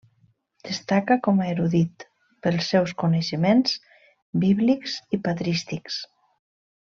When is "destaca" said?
0.69-1.17